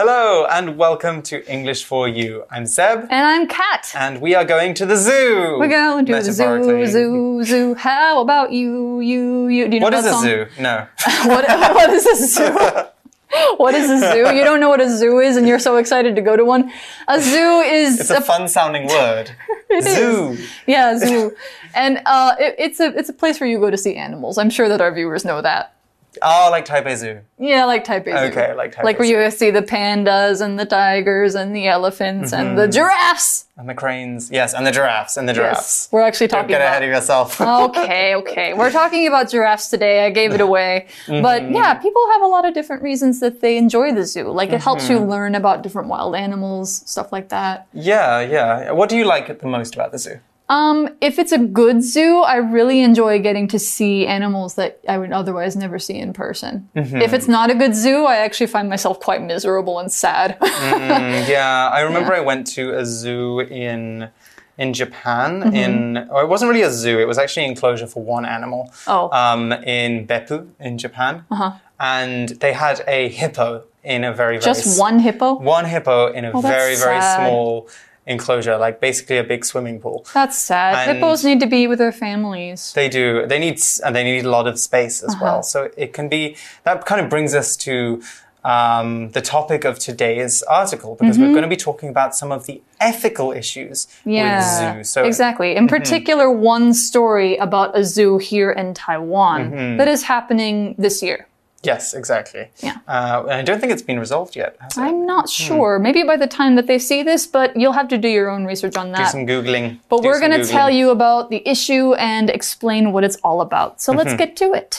[0.00, 2.44] Hello and welcome to English for You.
[2.52, 3.08] I'm Seb.
[3.10, 3.92] And I'm Kat.
[3.96, 5.56] And we are going to the zoo.
[5.58, 7.74] We're going to the zoo, zoo, zoo.
[7.74, 9.66] How about you, you, you?
[9.66, 10.46] Do you know What that is a zoo?
[10.62, 10.86] No.
[11.24, 12.86] what, what is a zoo?
[13.56, 14.36] what is a zoo?
[14.36, 16.70] You don't know what a zoo is, and you're so excited to go to one.
[17.08, 19.32] A zoo is It's a fun sounding word.
[19.82, 20.38] zoo.
[20.68, 21.34] yeah, zoo,
[21.74, 24.38] and uh, it, it's a it's a place where you go to see animals.
[24.38, 25.74] I'm sure that our viewers know that.
[26.22, 27.20] Oh, like Taipei Zoo.
[27.38, 28.26] Yeah, like Taipei Zoo.
[28.38, 32.32] Okay, like Taipei Like where you see the pandas and the tigers and the elephants
[32.32, 32.56] and Mm-hmm.
[32.56, 33.46] the giraffes.
[33.56, 34.30] And the cranes.
[34.30, 35.16] Yes, and the giraffes.
[35.16, 35.88] And the giraffes.
[35.90, 37.40] We're actually talking Don't get about ahead of yourself.
[37.68, 38.54] okay, okay.
[38.54, 40.06] We're talking about giraffes today.
[40.06, 40.86] I gave it away.
[41.08, 44.28] But yeah, people have a lot of different reasons that they enjoy the zoo.
[44.30, 47.66] Like it helps you learn about different wild animals, stuff like that.
[47.72, 48.70] yeah, yeah.
[48.70, 50.20] What do you like the most about the zoo?
[50.48, 54.96] Um, if it's a good zoo, I really enjoy getting to see animals that I
[54.96, 56.68] would otherwise never see in person.
[56.74, 60.38] If it's not a good zoo, I actually find myself quite miserable and sad.
[60.68, 64.10] Mm, yeah, I remember I went to a zoo in
[64.58, 65.42] in Japan.
[65.42, 65.54] Mm-hmm.
[65.54, 68.72] In oh, it wasn't really a zoo; it was actually an enclosure for one animal.
[68.86, 69.08] Oh.
[69.12, 71.52] um, in Beppu in Japan, uh-huh.
[71.78, 75.34] and they had a hippo in a very very Just one hippo?
[75.34, 77.28] one hippo in a that's very very sad.
[77.28, 77.68] small
[78.08, 80.04] enclosure, like basically a big swimming pool.
[80.14, 80.74] That's sad.
[80.74, 82.72] And- Hippos need to be with their families.
[82.74, 83.26] They do.
[83.26, 85.24] They need and they need a lot of space as Uh-huh.
[85.24, 85.42] well.
[85.42, 88.00] So it can be that kind of brings us to
[88.44, 91.26] um, the topic of today's article because Mm-hmm.
[91.26, 94.88] we're going to be talking about some of the ethical issues Yeah, with zoos.
[94.90, 95.56] So exactly.
[95.56, 99.76] In particular, one story about a zoo here in Taiwan Mm-hmm.
[99.78, 101.26] that is happening this year.
[101.70, 102.44] Yes, exactly.
[102.66, 102.76] Yeah.
[102.96, 104.56] Uh, I don't think it's been resolved yet.
[104.60, 104.80] Has it?
[104.86, 105.78] I'm not sure.
[105.78, 108.44] Maybe by the time that they see this, but you'll have to do your own
[108.52, 109.12] research on do that.
[109.16, 109.66] some googling.
[109.90, 113.40] But do we're going to tell you about the issue and explain what it's all
[113.48, 113.70] about.
[113.82, 113.98] So Mm-hmm.
[114.00, 114.72] let's get to it.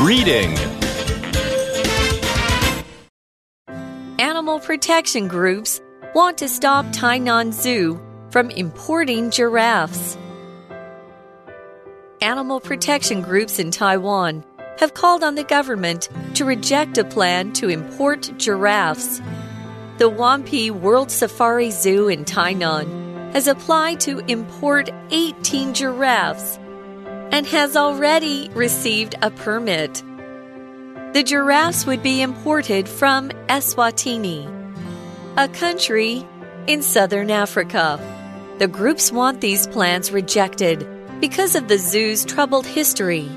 [0.00, 0.50] Reading.
[4.18, 5.80] Animal protection groups
[6.14, 8.00] want to stop Tainan Zoo
[8.30, 10.16] from importing giraffes.
[12.22, 14.44] Animal protection groups in Taiwan
[14.78, 19.18] have called on the government to reject a plan to import giraffes.
[19.98, 26.60] The Wanpi World Safari Zoo in Tainan has applied to import 18 giraffes
[27.32, 30.04] and has already received a permit.
[31.14, 34.46] The giraffes would be imported from Eswatini,
[35.36, 36.24] a country
[36.68, 37.98] in southern Africa.
[38.60, 40.86] The groups want these plans rejected
[41.22, 43.30] because of the zoo's troubled history.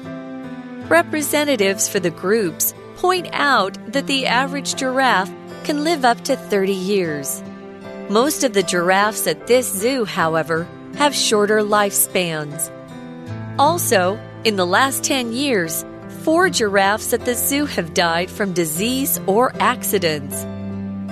[0.90, 5.32] Representatives for the groups point out that the average giraffe
[5.66, 7.44] can live up to 30 years.
[8.10, 12.72] Most of the giraffes at this zoo, however, have shorter lifespans.
[13.60, 15.86] Also, in the last 10 years,
[16.24, 20.44] four giraffes at the zoo have died from disease or accidents.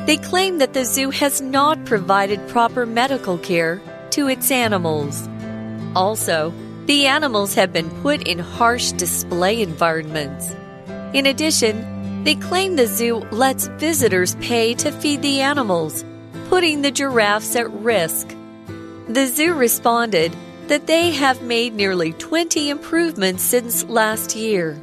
[0.07, 3.79] They claim that the zoo has not provided proper medical care
[4.09, 5.29] to its animals.
[5.95, 6.51] Also,
[6.85, 10.53] the animals have been put in harsh display environments.
[11.13, 16.05] In addition, they claim the zoo lets visitors pay to feed the animals,
[16.49, 18.35] putting the giraffes at risk.
[19.09, 20.35] The zoo responded
[20.67, 24.81] that they have made nearly 20 improvements since last year,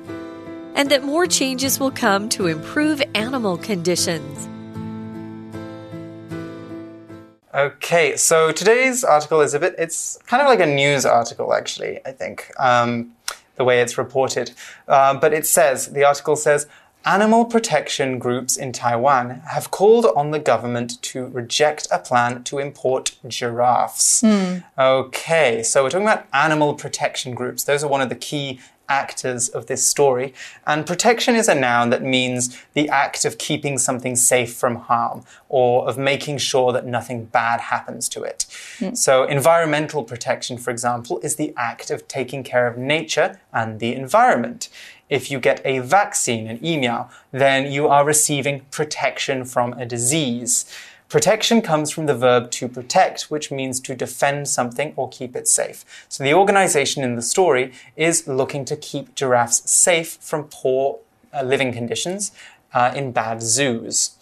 [0.74, 4.49] and that more changes will come to improve animal conditions.
[7.52, 11.98] Okay, so today's article is a bit, it's kind of like a news article, actually,
[12.06, 13.16] I think, um,
[13.56, 14.52] the way it's reported.
[14.86, 16.68] Uh, but it says, the article says,
[17.06, 22.58] Animal protection groups in Taiwan have called on the government to reject a plan to
[22.58, 24.22] import giraffes.
[24.78, 27.64] Okay, so we're talking about animal protection groups.
[27.64, 30.34] Those are one of the key actors of this story.
[30.66, 35.24] And protection is a noun that means the act of keeping something safe from harm
[35.48, 38.44] or of making sure that nothing bad happens to it.
[38.78, 38.94] Hmm.
[38.94, 43.94] So, environmental protection, for example, is the act of taking care of nature and the
[43.94, 44.68] environment.
[45.08, 50.72] If you get a vaccine, an email, then you are receiving protection from a disease.
[51.10, 55.48] Protection comes from the verb to protect, which means to defend something or keep it
[55.48, 55.84] safe.
[56.08, 61.00] So the organization in the story is looking to keep giraffes safe from poor
[61.34, 62.30] uh, living conditions
[62.72, 64.16] uh, in bad zoos.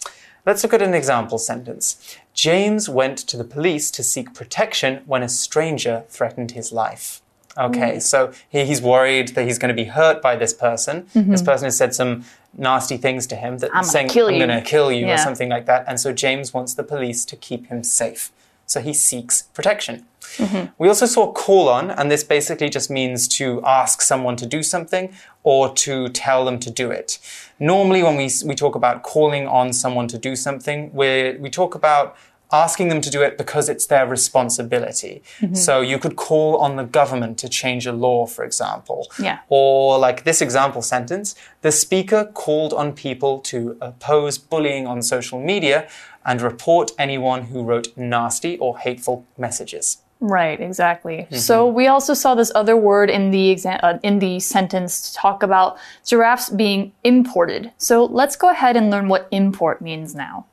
[0.47, 2.17] Let's look at an example sentence.
[2.33, 7.21] James went to the police to seek protection when a stranger threatened his life.
[7.57, 11.07] Okay, so he, he's worried that he's going to be hurt by this person.
[11.13, 12.23] This person has said some
[12.57, 15.65] nasty things to him that I'm saying, I'm going to kill you or something like
[15.67, 15.85] that.
[15.87, 18.31] And so James wants the police to keep him safe.
[18.65, 20.05] So he seeks protection.
[20.37, 20.71] Mm-hmm.
[20.77, 24.61] We also saw call on, and this basically just means to ask someone to do
[24.61, 25.11] something
[25.41, 27.17] or to tell them to do it.
[27.59, 31.73] Normally, when we, we talk about calling on someone to do something, we we talk
[31.73, 32.15] about
[32.51, 35.21] asking them to do it because it's their responsibility.
[35.53, 39.07] So you could call on the government to change a law, for example.
[39.19, 39.39] Yeah.
[39.49, 45.39] Or like this example sentence, the speaker called on people to oppose bullying on social
[45.39, 45.87] media
[46.25, 49.99] and report anyone who wrote nasty or hateful messages.
[50.21, 51.27] Right, exactly.
[51.31, 55.17] So we also saw this other word in the exa- uh, in the sentence to
[55.17, 57.71] talk about giraffes being imported.
[57.77, 60.45] So let's go ahead and learn what import means now.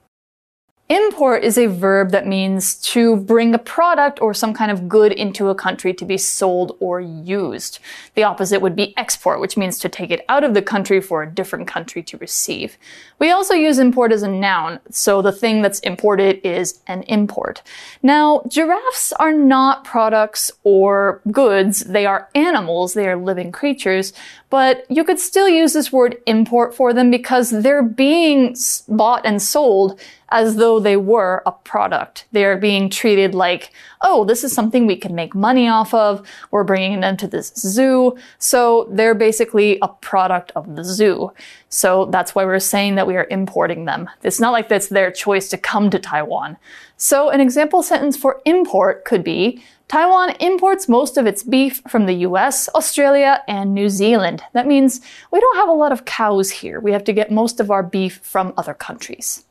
[0.88, 5.10] Import is a verb that means to bring a product or some kind of good
[5.10, 7.80] into a country to be sold or used.
[8.14, 11.24] The opposite would be export, which means to take it out of the country for
[11.24, 12.78] a different country to receive.
[13.18, 17.62] We also use import as a noun, so the thing that's imported is an import.
[18.00, 24.12] Now, giraffes are not products or goods, they are animals, they are living creatures,
[24.56, 28.56] but you could still use this word import for them because they're being
[28.88, 30.00] bought and sold
[30.30, 32.24] as though they were a product.
[32.32, 33.70] They are being treated like,
[34.00, 36.26] oh, this is something we can make money off of.
[36.50, 38.16] We're bringing them to this zoo.
[38.38, 41.34] So they're basically a product of the zoo.
[41.68, 44.08] So that's why we're saying that we are importing them.
[44.22, 46.56] It's not like that's their choice to come to Taiwan.
[46.96, 52.06] So an example sentence for import could be, Taiwan imports most of its beef from
[52.06, 54.42] the US, Australia, and New Zealand.
[54.52, 55.00] That means
[55.30, 56.80] we don't have a lot of cows here.
[56.80, 59.44] We have to get most of our beef from other countries.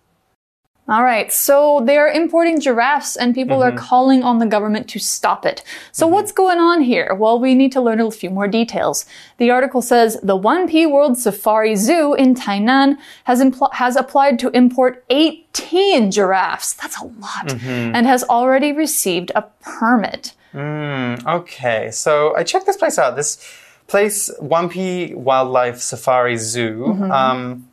[0.88, 3.80] All right, so they are importing giraffes and people are mm-hmm.
[3.80, 5.64] calling on the government to stop it.
[5.92, 6.14] So mm-hmm.
[6.14, 7.16] what's going on here?
[7.16, 9.08] Well, we need to learn a few more details.
[9.38, 14.50] The article says the Wanpi World Safari Zoo in Tainan has, impl- has applied to
[14.52, 16.74] import 18 giraffes.
[16.74, 17.48] That's a lot.
[17.48, 17.96] Mm-hmm.
[17.96, 20.34] And has already received a permit.
[20.54, 23.16] Mm, okay, so I checked this place out.
[23.16, 23.44] This
[23.88, 26.86] place, Wanpi Wildlife Safari Zoo.
[27.12, 27.68] Um,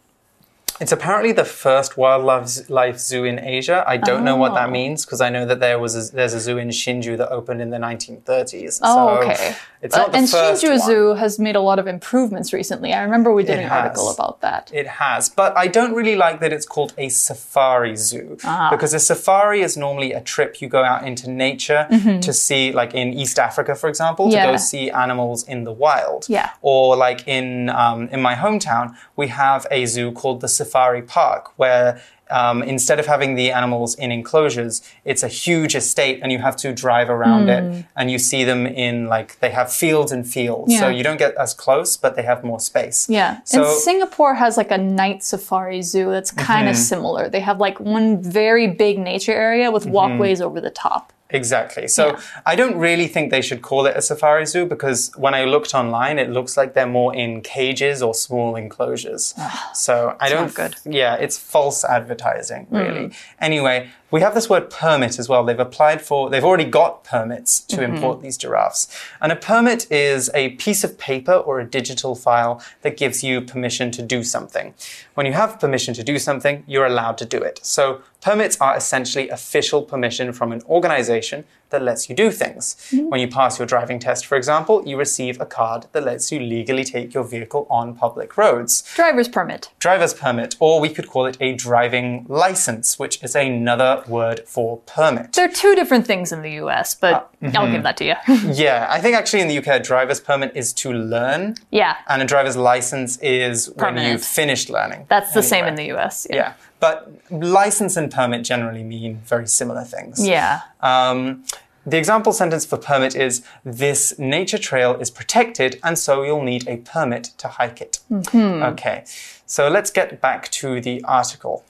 [0.81, 3.85] it's apparently the first wildlife zoo in Asia.
[3.87, 4.73] I don't know what that Oh.
[4.73, 7.61] means because I know that there was a, there's a zoo in Hsinchu that opened
[7.61, 8.81] in the 1930s.
[8.83, 9.57] Oh, so okay.
[9.85, 10.79] It's Uh, the and first Hsinchu one.
[10.89, 12.93] Zoo has made a lot of improvements recently.
[12.95, 14.71] I remember we did It an article about that.
[14.73, 18.69] It has, but I don't really like that it's called a safari zoo Ah.
[18.71, 21.83] because a safari is normally a trip you go out into nature
[22.27, 24.37] to see, like in East Africa, for example, to.
[24.37, 24.51] Yeah.
[24.53, 26.27] go see animals in the wild.
[26.29, 26.51] Yeah.
[26.63, 31.45] Or like in um, in my hometown, we have a zoo called the Safari Park
[31.57, 32.01] where.
[32.33, 36.57] Um, instead of having the animals in enclosures, it's a huge estate, and you have
[36.65, 37.63] to drive around it,
[37.97, 40.79] and you see them in like they have fields and fields.
[40.79, 40.97] So Hmm.
[40.97, 42.99] You don't get as close, but they have more space.
[43.09, 43.41] Yeah.
[43.45, 47.29] So and Singapore has like a night safari zoo that's kind of similar.
[47.29, 51.13] They have like one very big nature area with walkways over the top.
[51.33, 51.89] Exactly.
[51.89, 52.21] So Yeah.
[52.47, 55.75] I don't really think they should call it a safari zoo because when I looked
[55.75, 59.35] online, it looks like they're more in cages or small enclosures.
[59.75, 60.47] so I don't.
[60.47, 60.77] not good.
[60.85, 63.13] Yeah, it's false advertising, really.
[63.41, 65.43] Anyway, we have this word permit as well.
[65.45, 66.31] They've applied for.
[66.31, 67.97] They've already got permits to mm-hmm.
[67.97, 68.87] import these giraffes,
[69.21, 73.41] and a permit is a piece of paper or a digital file that gives you
[73.41, 74.75] permission to do something.
[75.15, 77.59] When you have permission to do something, you're allowed to do it.
[77.63, 82.77] So permits are essentially official permission from an organization that lets you do things.
[82.91, 83.09] Mm-hmm.
[83.09, 86.39] When you pass your driving test, for example, you receive a card that lets you
[86.39, 88.83] legally take your vehicle on public roads.
[88.95, 89.71] Driver's permit.
[89.81, 94.79] Driver's permit, or we could call it a driving license, which is another word for
[94.87, 95.33] permit.
[95.33, 97.57] There are two different things in the US, but uh, mm-hmm.
[97.57, 98.15] I'll give that to you.
[98.53, 101.97] Yeah, I think actually in the UK, a driver's permit is to learn, yeah.
[102.09, 105.07] and a driver's license is when you've finished learning.
[105.09, 106.27] That's the same in the US.
[106.29, 106.37] Yeah.
[106.37, 110.27] Yeah, but license and permit generally mean very similar things.
[110.27, 110.63] Yeah.
[110.81, 111.45] Um,
[111.85, 116.69] the example sentence for permit is This nature trail is protected, and so you'll need
[116.69, 117.99] a permit to hike it.
[118.11, 118.63] Mm-hmm.
[118.73, 119.05] Okay,
[119.47, 121.65] so let's get back to the article.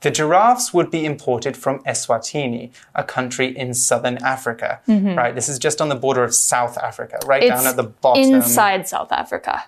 [0.00, 4.80] The giraffes would be imported from Eswatini, a country in southern Africa.
[4.88, 5.14] Mm-hmm.
[5.14, 8.34] Right, this is just on the border of South Africa, right down at the bottom.
[8.34, 9.64] inside South Africa.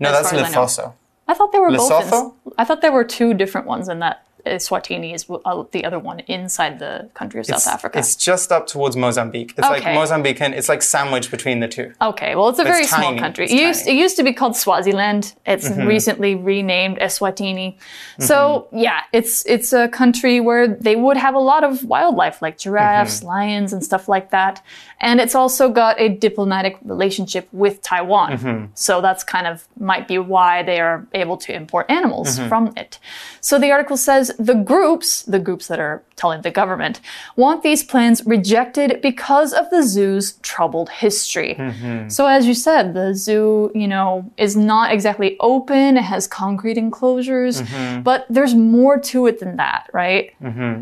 [0.00, 0.92] no, that's as I.
[1.28, 2.12] I thought there were both.
[2.12, 5.84] In, I thought there were two different ones, in that Uh, Swatini is uh, the
[5.84, 7.98] other one inside the country of South Africa.
[7.98, 9.54] It's just up towards Mozambique.
[9.58, 9.94] It's like Okay.
[9.94, 11.92] Mozambique, and it's like sandwiched between the two.
[12.00, 13.18] Okay, well, it's a It's very small tiny.
[13.18, 13.44] country.
[13.46, 15.34] It used, it used to be called Swaziland.
[15.46, 15.86] It's mm-hmm.
[15.86, 17.76] recently renamed Eswatini.
[18.20, 18.78] So mm-hmm.
[18.78, 22.70] yeah, it's it's a country where they would have a lot of wildlife like mm-hmm.
[22.70, 24.62] giraffes, lions, and stuff like that.
[25.00, 28.32] And it's also got a diplomatic relationship with Taiwan.
[28.32, 28.66] Mm-hmm.
[28.74, 32.48] So that's kind of might be why they are able to import animals mm-hmm.
[32.48, 32.98] from it.
[33.40, 37.00] So the article says the groups, the groups that are telling the government,
[37.36, 41.54] want these plans rejected because of the zoo's troubled history.
[41.58, 42.08] Mm-hmm.
[42.08, 46.78] So as you said, the zoo, you know, is not exactly open, it has concrete
[46.78, 47.62] enclosures,
[48.02, 50.34] but there's more to it than that, right?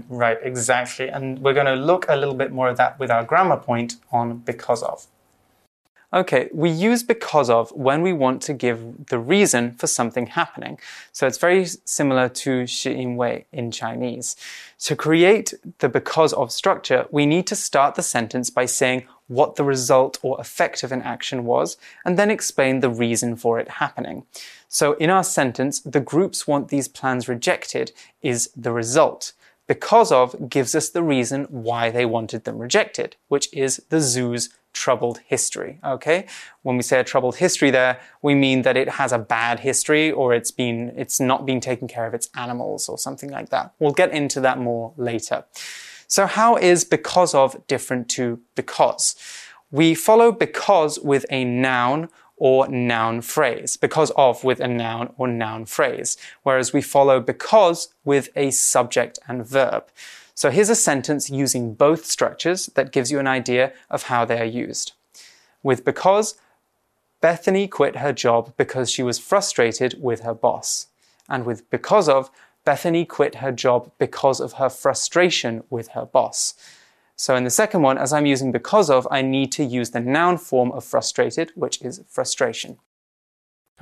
[0.08, 1.08] Right, exactly.
[1.08, 3.96] And we're going to look a little bit more of that with our grammar point
[4.10, 5.06] on because of.
[6.14, 10.78] Okay, we use because of when we want to give the reason for something happening.
[11.10, 14.36] So it's very similar to shi wei in Chinese.
[14.82, 19.56] To create the because of structure, we need to start the sentence by saying what
[19.56, 23.68] the result or effect of an action was, and then explain the reason for it
[23.68, 24.24] happening.
[24.68, 27.90] So in our sentence, the groups want these plans rejected
[28.22, 29.32] is the result.
[29.66, 34.50] Because of gives us the reason why they wanted them rejected, which is the zoo's
[34.74, 35.78] troubled history.
[35.84, 36.26] Okay?
[36.62, 40.10] When we say a troubled history there, we mean that it has a bad history
[40.10, 43.72] or it's been, it's not been taking care of its animals or something like that.
[43.78, 45.44] We'll get into that more later.
[46.06, 49.16] So how is because of different to because?
[49.70, 55.28] We follow because with a noun or noun phrase, because of with a noun or
[55.28, 59.84] noun phrase, whereas we follow because with a subject and verb.
[60.34, 64.40] So here's a sentence using both structures that gives you an idea of how they
[64.40, 64.92] are used.
[65.62, 66.34] With because,
[67.20, 70.88] Bethany quit her job because she was frustrated with her boss.
[71.28, 72.30] And with because of,
[72.64, 76.54] Bethany quit her job because of her frustration with her boss.
[77.16, 80.00] So in the second one, as I'm using because of, I need to use the
[80.00, 82.78] noun form of frustrated, which is frustration.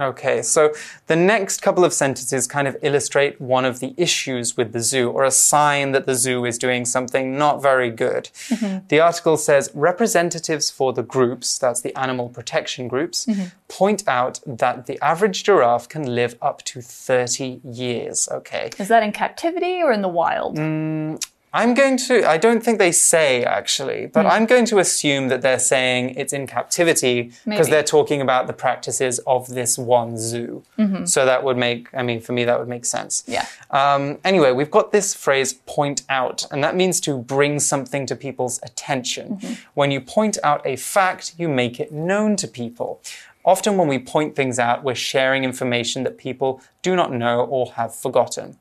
[0.01, 0.73] Okay, so
[1.07, 5.11] the next couple of sentences kind of illustrate one of the issues with the zoo
[5.11, 8.31] or a sign that the zoo is doing something not very good.
[8.49, 8.87] Mm-hmm.
[8.89, 13.49] The article says representatives for the groups, that's the animal protection groups, mm-hmm.
[13.69, 18.31] point out that the average giraffe can live up to 30 years.
[18.33, 18.71] Okay.
[18.79, 20.57] Is that in captivity or in the wild?
[20.57, 21.23] Mm,
[21.55, 24.33] I'm going to, I don't think they say actually, but hmm.
[24.33, 28.55] I'm going to assume that they're saying it's in captivity because they're talking about the
[28.55, 30.63] practices of this one zoo.
[30.79, 31.05] Mm-hmm.
[31.05, 33.23] So that would make, I mean, for me, that would make sense.
[33.27, 33.47] Yeah.
[33.71, 38.17] Um, anyway, we've got this phrase point out, and that means to bring something to
[38.17, 39.37] people's attention.
[39.37, 39.55] Mm-hmm.
[39.75, 43.03] When you point out a fact, you make it known to people.
[43.45, 47.73] Often, when we point things out, we're sharing information that people do not know or
[47.73, 48.57] have forgotten.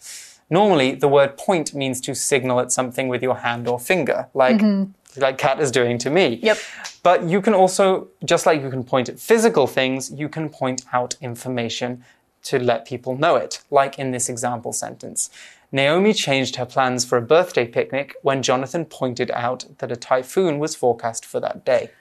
[0.51, 4.57] Normally, the word point means to signal at something with your hand or finger, like
[4.57, 4.91] mm-hmm.
[5.21, 6.39] like Kat is doing to me.
[6.43, 6.57] Yep.
[7.03, 10.83] But you can also, just like you can point at physical things, you can point
[10.91, 12.03] out information
[12.43, 15.29] to let people know it, like in this example sentence.
[15.71, 20.59] Naomi changed her plans for a birthday picnic when Jonathan pointed out that a typhoon
[20.59, 21.91] was forecast for that day.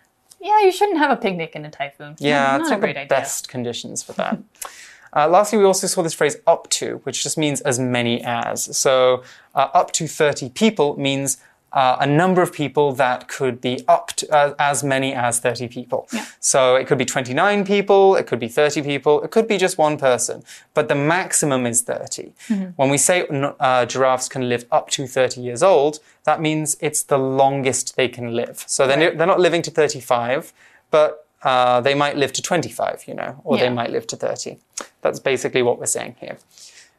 [0.40, 2.16] Yeah, you shouldn't have a picnic in a typhoon.
[2.19, 3.09] Yeah, not, it's a not great the idea.
[3.09, 4.38] best conditions for that.
[5.17, 8.76] uh, lastly, we also saw this phrase up to, which just means as many as.
[8.76, 9.23] So
[9.55, 11.38] uh, up to 30 people means
[11.73, 15.69] uh, a number of people that could be up to uh, as many as 30
[15.69, 16.09] people.
[16.40, 19.79] So it could be 29 people, it could be 30 people, it could be just
[19.79, 20.43] one person,
[20.75, 22.33] but the maximum is 30.
[22.75, 27.05] When we say uh, giraffes can live up to 30 years old, that means it's
[27.05, 28.64] the longest they can live.
[28.67, 29.17] So they're, Right.
[29.17, 30.52] they're not living to 35,
[30.90, 33.64] but uh, they might live to 25, you know, or Yeah.
[33.64, 34.59] they might live to 30.
[35.02, 36.38] That's basically what we're saying here.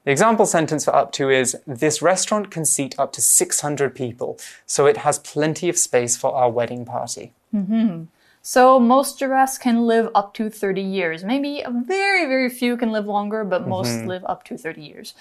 [0.03, 4.39] The example sentence for up to is This restaurant can seat up to 600 people,
[4.65, 7.33] so it has plenty of space for our wedding party.
[7.53, 8.05] Mm-hmm.
[8.41, 11.23] So most giraffes can live up to 30 years.
[11.23, 14.07] Maybe a very, very few can live longer, but most mm-hmm.
[14.07, 15.13] live up to 30 years.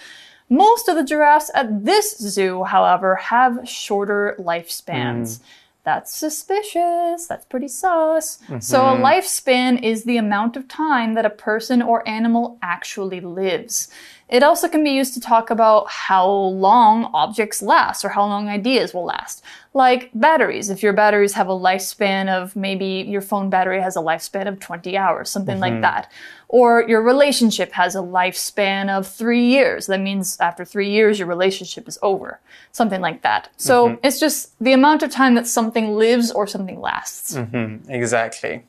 [0.49, 5.37] Most of the giraffes at this zoo, however, have shorter lifespans.
[5.37, 5.41] Mm.
[5.83, 7.25] That's suspicious.
[7.27, 8.37] That's pretty sus.
[8.59, 9.03] So, a mm-hmm.
[9.03, 13.89] lifespan is the amount of time that a person or animal actually lives.
[14.31, 18.47] It also can be used to talk about how long objects last or how long
[18.47, 19.43] ideas will last.
[19.73, 20.69] Like batteries.
[20.69, 24.59] If your batteries have a lifespan of maybe your phone battery has a lifespan of
[24.61, 25.81] 20 hours, something like mm-hmm.
[25.81, 26.09] that.
[26.47, 29.87] Or your relationship has a lifespan of three years.
[29.87, 32.39] That means after three years, your relationship is over.
[32.71, 33.49] Something like that.
[33.57, 34.05] So mm-hmm.
[34.05, 37.35] it's just the amount of time that something lives or something lasts.
[37.35, 37.91] Mm-hmm.
[37.91, 38.63] Exactly.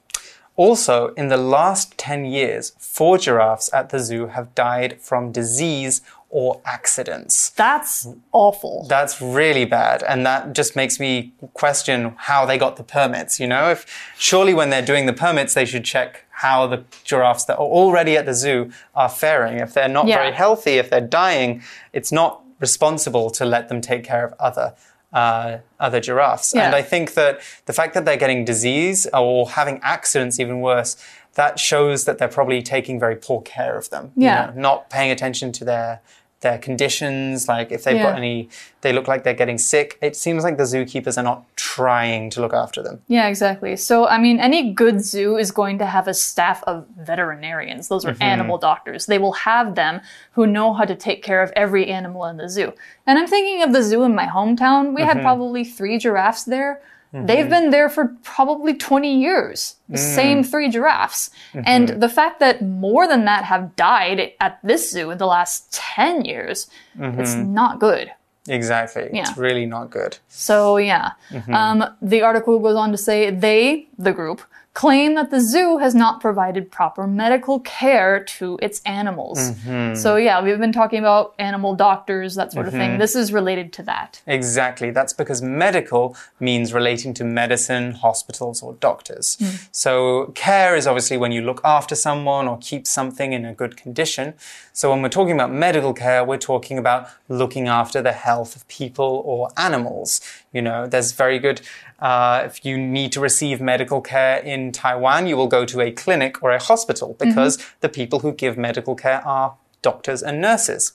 [0.56, 6.02] Also, in the last 10 years, four giraffes at the zoo have died from disease
[6.28, 7.50] or accidents.
[7.50, 8.86] That's awful.
[8.88, 10.02] That's really bad.
[10.02, 13.38] And that just makes me question how they got the permits.
[13.38, 13.86] You know, if
[14.18, 18.16] surely when they're doing the permits, they should check how the giraffes that are already
[18.16, 19.58] at the zoo are faring.
[19.58, 20.16] If they're not Yeah.
[20.18, 24.72] very healthy, if they're dying, it's not responsible to let them take care of other.
[25.12, 26.54] Uh, other giraffes.
[26.66, 30.96] And I think that the fact that they're getting disease or having accidents, even worse,
[31.34, 34.12] that shows that they're probably taking very poor care of them.
[34.46, 36.00] you know, not paying attention to their
[36.42, 38.10] their conditions, like if they've Yeah.
[38.10, 38.48] got any,
[38.82, 39.96] they look like they're getting sick.
[40.02, 43.00] It seems like the zookeepers are not trying to look after them.
[43.08, 43.76] Yeah, exactly.
[43.76, 47.88] So, I mean, any good zoo is going to have a staff of veterinarians.
[47.88, 48.22] Those are mm-hmm.
[48.22, 49.06] animal doctors.
[49.06, 50.00] They will have them
[50.32, 52.72] who know how to take care of every animal in the zoo.
[53.06, 54.94] And I'm thinking of the zoo in my hometown.
[54.94, 55.26] We had mm-hmm.
[55.26, 56.80] probably three giraffes there.
[57.12, 57.50] They've mm-hmm.
[57.50, 59.76] been there for probably 20 years.
[59.90, 60.14] The mm.
[60.14, 61.30] same three giraffes.
[61.52, 61.98] And mm-hmm.
[62.00, 66.24] the fact that more than that have died at this zoo in the last 10
[66.24, 67.52] years, it's mm-hmm.
[67.52, 68.12] not good.
[68.48, 69.10] Exactly.
[69.12, 69.28] Yeah.
[69.28, 70.18] It's really not good.
[70.28, 71.12] So yeah,
[71.52, 74.40] um, the article goes on to say they, the group,
[74.74, 79.38] claim that the zoo has not provided proper medical care to its animals.
[79.38, 79.94] Mm-hmm.
[79.96, 82.92] So yeah, we've been talking about animal doctors, that sort of thing.
[82.92, 82.98] Mm-hmm.
[82.98, 84.22] This is related to that.
[84.26, 84.90] Exactly.
[84.90, 89.36] That's because medical means relating to medicine, hospitals, or doctors.
[89.38, 89.56] Hmm.
[89.72, 93.76] So, care is obviously when you look after someone or keep something in a good
[93.76, 94.34] condition.
[94.72, 98.66] So, when we're talking about medical care, we're talking about looking after the health of
[98.68, 100.20] people or animals.
[100.52, 101.62] You know, there's very good,
[101.98, 105.90] uh, if you need to receive medical care in Taiwan, you will go to a
[105.90, 110.92] clinic or a hospital because the people who give medical care are doctors and nurses.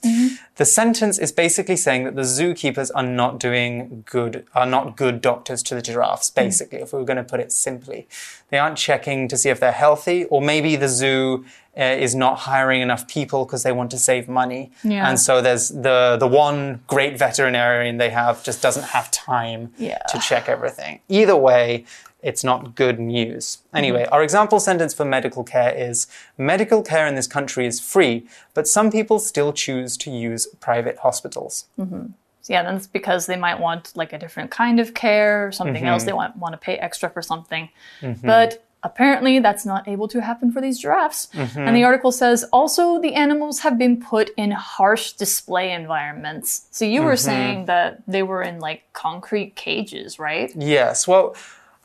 [0.55, 5.21] The sentence is basically saying that the zookeepers are not doing good, are not good
[5.21, 8.07] doctors to the giraffes, basically, if we were going to put it simply.
[8.49, 11.45] They aren't checking to see if they're healthy, or maybe the zoo
[11.77, 14.71] uh, is not hiring enough people because they want to save money.
[14.83, 15.07] Yeah.
[15.07, 19.99] And so there's the, the one great veterinarian they have just doesn't have time Yeah.
[20.09, 21.01] to check everything.
[21.07, 21.85] Either way,
[22.21, 23.57] it's not good news.
[23.57, 23.77] Mm-hmm.
[23.77, 26.07] Anyway, our example sentence for medical care is
[26.37, 30.97] medical care in this country is free, but some people still choose to use private
[30.97, 31.65] hospitals.
[31.79, 32.07] Mm-hmm.
[32.41, 35.85] So yeah, that's because they might want like a different kind of care or something
[35.85, 36.03] else.
[36.03, 36.07] Mm-hmm.
[36.07, 37.69] They want want to pay extra for something,
[38.23, 41.27] but apparently that's not able to happen for these giraffes.
[41.33, 46.67] And the article says also the animals have been put in harsh display environments.
[46.71, 50.51] So you were saying that they were in like concrete cages, right?
[50.55, 51.35] Yes, well,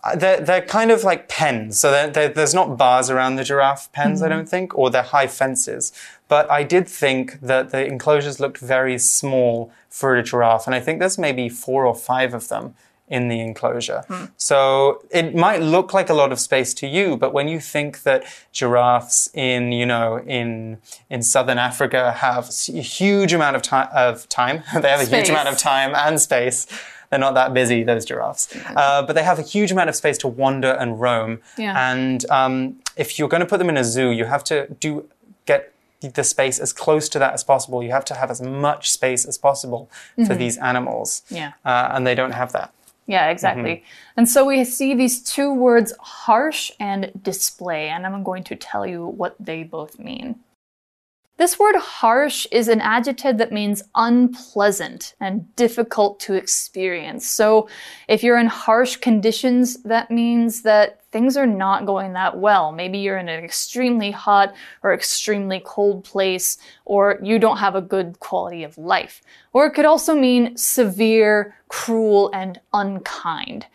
[0.05, 1.79] Uh, they're, they're kind of like pens.
[1.79, 4.39] So they're, they're, there's not bars around the giraffe pens, I mm-hmm.
[4.39, 5.93] don't think, or they're high fences.
[6.29, 10.81] But I did think that the enclosures looked very small for a giraffe, and I
[10.81, 12.75] think there's maybe four or five of them
[13.13, 14.05] in the enclosure.
[14.09, 14.25] Hmm.
[14.39, 18.05] So it might look like a lot of space to you, but when you think
[18.05, 20.79] that giraffes in, you know, in
[21.11, 25.29] in southern Africa have a huge amount of time of time, they have a huge
[25.29, 26.67] amount of time and space.
[27.13, 30.17] They're not that busy, those giraffes, uh, but they have a huge amount of space
[30.19, 31.41] to wander and roam.
[31.59, 31.93] Yeah.
[31.93, 35.07] And um, if you're going to put them in a zoo, you have to do
[35.45, 37.83] get the space as close to that as possible.
[37.83, 39.91] You have to have as much space as possible
[40.27, 41.21] for these animals.
[41.29, 41.53] Yeah.
[41.67, 42.73] Uh, and they don't have that.
[43.07, 43.85] Yeah, exactly.
[44.17, 48.87] And so we see these two words, harsh and display, and I'm going to tell
[48.87, 50.37] you what they both mean.
[51.39, 57.27] This word harsh is an adjective that means unpleasant and difficult to experience.
[57.27, 57.69] So
[58.07, 62.71] if you're in harsh conditions, that means that things are not going that well.
[62.71, 67.83] Maybe you're in an extremely hot or extremely cold place, or you don't have a
[67.83, 69.23] good quality of life.
[69.55, 73.67] Or it could also mean severe, cruel, and unkind.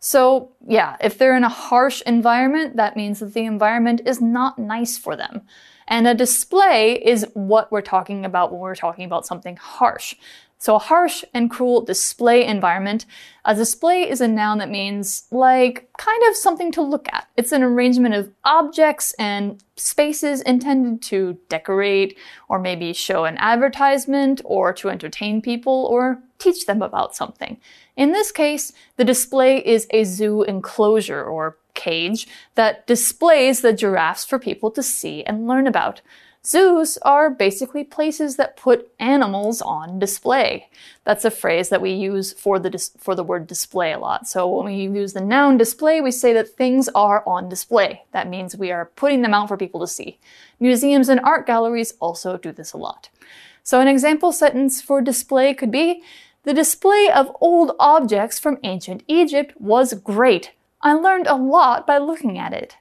[0.00, 4.58] So, yeah, if they're in a harsh environment, that means that the environment is not
[4.58, 5.42] nice for them.
[5.88, 10.14] And a display is what we're talking about when we're talking about something harsh.
[10.58, 13.04] So, a harsh and cruel display environment.
[13.44, 17.28] A display is a noun that means like kind of something to look at.
[17.36, 22.16] It's an arrangement of objects and spaces intended to decorate
[22.48, 27.58] or maybe show an advertisement or to entertain people or teach them about something.
[27.94, 34.24] In this case, the display is a zoo enclosure or cage that displays the giraffes
[34.24, 36.00] for people to see and learn about.
[36.46, 40.68] Zoos are basically places that put animals on display.
[41.04, 44.28] That's a phrase that we use for the for the word display a lot.
[44.28, 48.04] So when we use the noun display, we say that things are on display.
[48.12, 50.18] That means we are putting them out for people to see.
[50.60, 53.08] Museums and art galleries also do this a lot.
[53.62, 56.02] So an example sentence for display could be
[56.44, 60.52] The display of old objects from ancient Egypt was great.
[60.84, 62.76] I learned a lot by looking at it.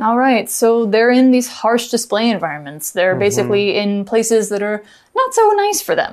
[0.00, 2.92] All right, so they're in these harsh display environments.
[2.92, 3.20] They're mm-hmm.
[3.20, 4.84] basically in places that are
[5.22, 6.12] not so nice for them.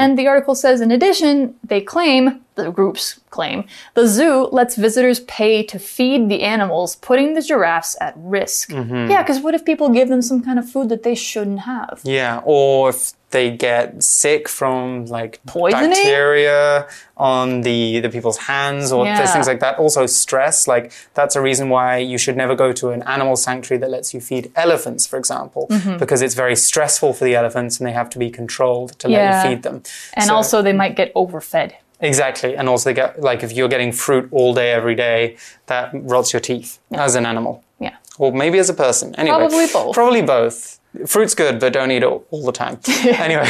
[0.00, 3.58] And the article says, in addition, they claim, the groups claim,
[3.94, 8.64] the zoo lets visitors pay to feed the animals, putting the giraffes at risk.
[8.72, 12.00] Yeah, because what if people give them some kind of food that they shouldn't have?
[12.04, 15.90] Yeah, or if they get sick from like Poisoning?
[15.90, 19.26] bacteria on the the people's hands or Yeah.
[19.34, 19.78] things like that.
[19.78, 23.78] Also stress, like that's a reason why you should never go to an animal sanctuary
[23.82, 25.98] that lets you feed elephants, for example, Mm-hmm.
[26.02, 29.20] because it's very stressful for the elephants and they have to be controlled to let
[29.26, 29.82] you feed them.
[30.14, 31.72] And So- also, they might get overfed.
[32.00, 32.56] Exactly.
[32.56, 36.32] And also, they get, like, if you're getting fruit all day, every day, that rots
[36.32, 37.62] your teeth as an animal.
[37.80, 37.96] Yeah.
[38.18, 39.14] Or maybe as a person.
[39.16, 39.94] Anyway, Probably both.
[39.94, 40.77] Probably both.
[41.06, 42.80] Fruit's good, but don't eat it all the time.
[43.04, 43.46] anyway,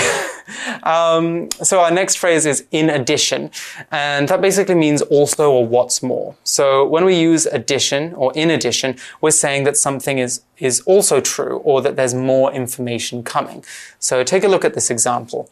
[0.82, 3.50] um, so our next phrase is in addition,
[3.92, 6.34] and that basically means also or what's more.
[6.42, 11.20] So when we use addition or in addition, we're saying that something is is also
[11.20, 13.64] true or that there's more information coming.
[14.00, 15.48] So take a look at this example.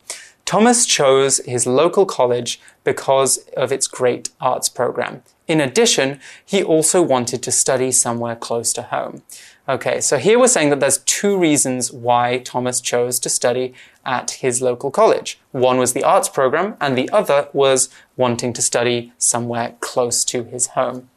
[0.46, 5.22] Thomas chose his local college because of its great arts program.
[5.48, 9.22] In addition, he also wanted to study somewhere close to home.
[9.68, 14.30] Okay, so here we're saying that there's two reasons why Thomas chose to study at
[14.30, 15.40] his local college.
[15.50, 20.44] One was the arts program, and the other was wanting to study somewhere close to
[20.44, 21.11] his home.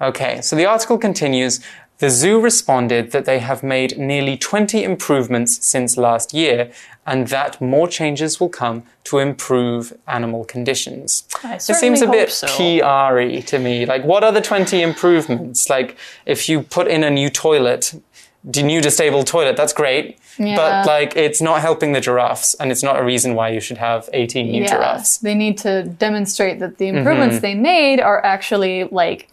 [0.00, 1.58] Okay, so the article continues.
[2.02, 6.68] The zoo responded that they have made nearly 20 improvements since last year
[7.06, 11.22] and that more changes will come to improve animal conditions.
[11.44, 12.48] I It seems a bit so.
[12.56, 13.86] PR-y to me.
[13.86, 15.70] Like, what are the 20 improvements?
[15.70, 17.94] Like, if you put in a new toilet,
[18.42, 20.18] the new disabled toilet, that's great.
[20.38, 20.56] Yeah.
[20.56, 23.78] But, like, it's not helping the giraffes, and it's not a reason why you should
[23.78, 25.18] have 18 new Yeah, giraffes.
[25.18, 27.42] they need to demonstrate that the improvements Mm-hmm.
[27.42, 29.28] they made are actually like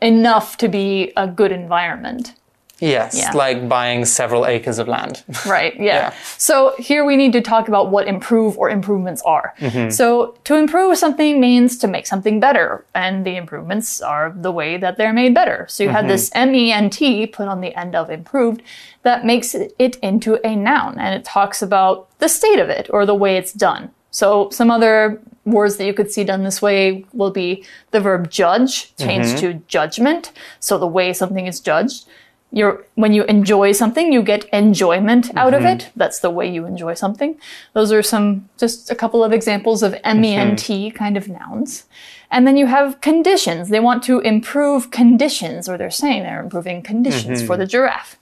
[0.00, 2.34] enough to be a good environment.
[2.78, 3.32] Yes, Yeah.
[3.32, 5.22] like buying several acres of land.
[5.46, 5.84] Right, yeah.
[5.84, 6.12] Yeah.
[6.36, 9.54] So here we need to talk about what improve or improvements are.
[9.60, 9.88] Mm-hmm.
[9.90, 14.76] So to improve something means to make something better, and the improvements are the way
[14.76, 15.64] that they're made better.
[15.70, 16.52] So you have this Mm-hmm.
[16.52, 18.60] MENT put on the end of improved
[19.04, 23.06] that makes it into a noun, and it talks about the state of it or
[23.06, 23.90] the way it's done.
[24.16, 28.30] So some other words that you could see done this way will be the verb
[28.30, 29.58] judge changed mm-hmm.
[29.58, 30.32] to judgment.
[30.58, 32.06] So the way something is judged.
[32.50, 35.80] You're, when you enjoy something, you get enjoyment out of mm-hmm.
[35.80, 35.90] it.
[35.96, 37.38] That's the way you enjoy something.
[37.74, 40.96] Those are some, just a couple of examples of MENT mm-hmm.
[40.96, 41.84] kind of nouns.
[42.30, 43.68] And then you have conditions.
[43.68, 48.16] They want to improve conditions, or they're saying they're improving conditions for the giraffe.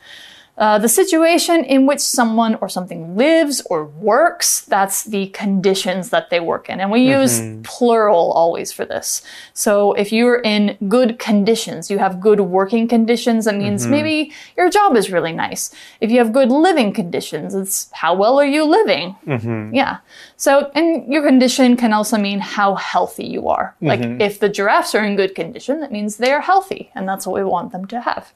[0.56, 6.30] Uh, the situation in which someone or something lives or works, that's the conditions that
[6.30, 6.78] they work in.
[6.80, 7.62] And we use mm-hmm.
[7.62, 9.22] plural always for this.
[9.52, 13.90] So if you're in good conditions, you have good working conditions, that means mm-hmm.
[13.90, 15.74] maybe your job is really nice.
[16.00, 19.16] If you have good living conditions, it's how well are you living?
[19.26, 19.74] Mm-hmm.
[19.74, 19.98] Yeah.
[20.36, 23.74] So, and your condition can also mean how healthy you are.
[23.80, 27.26] Like if the giraffes are in good condition, that means they are healthy, and that's
[27.26, 28.32] what we want them to have.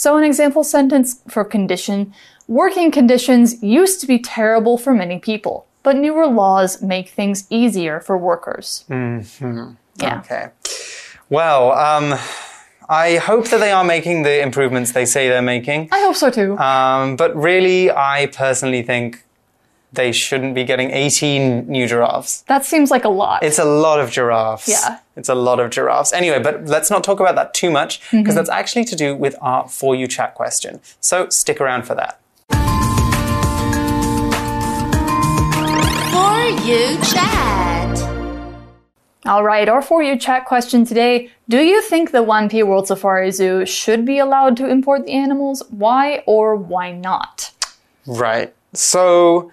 [0.00, 2.14] So, an example sentence for condition
[2.48, 8.00] working conditions used to be terrible for many people, but newer laws make things easier
[8.00, 8.86] for workers.
[8.88, 9.20] Hmm.
[9.96, 10.20] Yeah.
[10.20, 10.48] Okay.
[11.28, 12.18] Well, um,
[12.88, 15.90] I hope that they are making the improvements they say they're making.
[15.92, 16.56] I hope so too.
[16.56, 19.22] Um, but really, I personally think
[19.92, 22.40] they shouldn't be getting 18 new giraffes.
[22.42, 23.42] that seems like a lot.
[23.42, 24.66] It's a lot of giraffes.
[24.66, 24.98] Yeah.
[25.20, 26.14] It's a lot of giraffes.
[26.14, 28.34] Anyway, but let's not talk about that too much because mm-hmm.
[28.36, 30.80] that's actually to do with our For You chat question.
[31.02, 32.18] So stick around for that.
[36.10, 37.98] For you chat.
[39.26, 43.30] All right, our For You chat question today Do you think the Wanpi World Safari
[43.30, 45.62] Zoo should be allowed to import the animals?
[45.68, 47.52] Why or why not?
[48.06, 48.54] Right.
[48.72, 49.52] So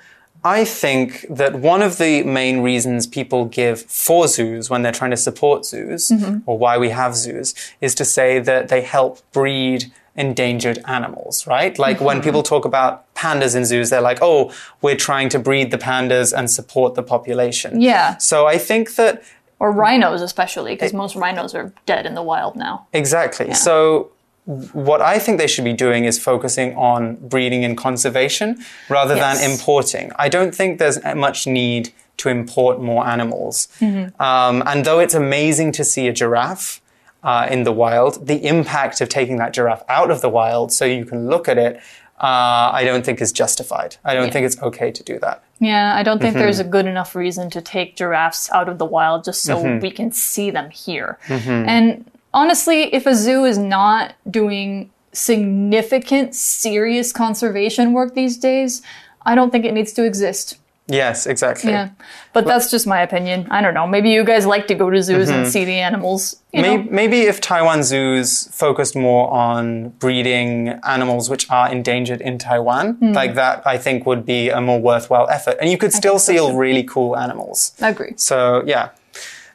[0.55, 5.15] I think that one of the main reasons people give for zoos when they're trying
[5.17, 6.49] to support zoos mm-hmm.
[6.49, 11.77] or why we have zoos is to say that they help breed endangered animals, right?
[11.77, 12.23] Like when mm-hmm.
[12.23, 16.31] people talk about pandas in zoos, they're like, oh, we're trying to breed the pandas
[16.37, 17.81] and support the population.
[17.81, 18.17] Yeah.
[18.17, 19.13] So I think that
[19.59, 22.87] Or rhinos, especially, because most rhinos are dead in the wild now.
[22.93, 23.53] Exactly.
[23.53, 24.11] So
[24.71, 28.57] what I think they should be doing is focusing on breeding and conservation
[28.89, 29.41] rather Yes.
[29.41, 30.11] than importing.
[30.17, 33.67] I don't think there's much need to import more animals.
[33.81, 36.81] Um, and though it's amazing to see a giraffe
[37.23, 40.85] uh, in the wild, the impact of taking that giraffe out of the wild so
[40.85, 41.77] you can look at it,
[42.19, 43.97] uh, I don't think is justified.
[44.03, 45.43] I don't think it's okay to do that.
[45.59, 46.39] Yeah, I don't think Mm-hmm.
[46.43, 49.79] there's a good enough reason to take giraffes out of the wild just so Mm-hmm.
[49.81, 51.19] we can see them here.
[51.29, 52.09] And
[52.41, 58.81] honestly, if a zoo is not doing significant, serious conservation work these days,
[59.29, 60.57] I don't think it needs to exist.
[60.89, 61.71] Yes, exactly.
[61.71, 61.89] Yeah.
[62.31, 63.47] But that's just my opinion.
[63.51, 63.85] I don't know.
[63.85, 66.37] Maybe you guys like to go to zoos and see the animals.
[66.53, 66.77] You know?
[66.77, 72.93] Maybe, maybe if Taiwan zoos focused more on breeding animals which are endangered in Taiwan,
[73.01, 73.11] Hmm.
[73.11, 75.57] like that, I think would be a more worthwhile effort.
[75.59, 77.73] And you could still see really cool animals.
[77.81, 78.13] I agree.
[78.15, 78.89] So, yeah.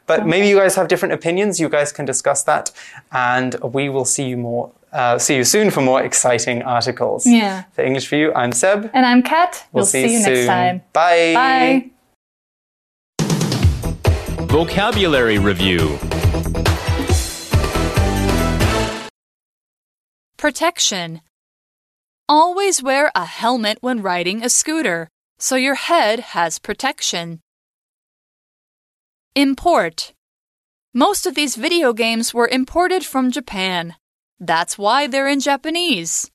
[0.05, 1.59] But maybe you guys have different opinions.
[1.59, 2.71] You guys can discuss that.
[3.11, 7.25] And we will see you more Uh, see you soon for more exciting articles.
[7.25, 7.63] Yeah.
[7.73, 8.91] For English for You, I'm Seb.
[8.93, 9.65] And I'm Kat.
[9.71, 10.33] We'll we'll see, see, you soon.
[10.33, 10.81] next time.
[10.93, 11.33] Bye.
[11.33, 11.89] Bye.
[14.53, 15.97] Vocabulary Review
[20.37, 21.21] Protection.
[22.29, 27.39] Always wear a helmet when riding a scooter, so your head has protection.
[29.35, 30.13] Import.
[30.93, 33.95] Most of these video games were imported from Japan.
[34.39, 36.29] That's why they're in Japanese.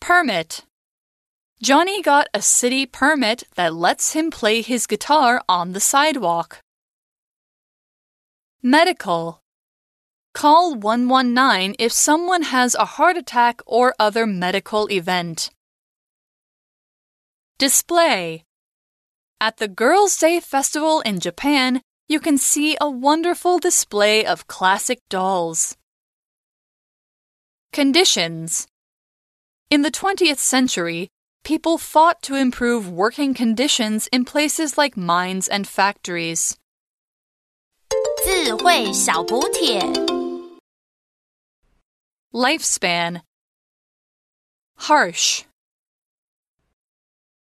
[0.00, 0.64] Permit.
[1.62, 6.60] Johnny got a city permit that lets him play his guitar on the sidewalk.
[8.62, 9.42] Medical.
[10.32, 15.50] Call 119 if someone has a heart attack or other medical event.
[17.58, 18.44] Display.
[19.43, 24.99] At the Girls' Day Festival in Japan, you can see a wonderful display of classic
[25.09, 25.77] dolls.
[27.71, 28.67] Conditions.
[29.69, 31.09] In the 20th century,
[31.43, 36.57] people fought to improve working conditions in places like mines and factories.
[38.23, 39.79] 智慧小补帖。
[42.33, 43.21] Lifespan.
[44.75, 45.43] Harsh.